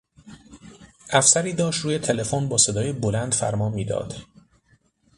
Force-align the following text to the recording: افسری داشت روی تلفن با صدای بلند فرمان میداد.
افسری 1.11 1.53
داشت 1.53 1.81
روی 1.81 1.99
تلفن 1.99 2.47
با 2.49 2.57
صدای 2.57 2.93
بلند 2.93 3.33
فرمان 3.33 3.73
میداد. 3.73 4.15